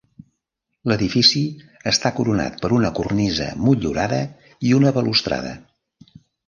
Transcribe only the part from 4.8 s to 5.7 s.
una balustrada.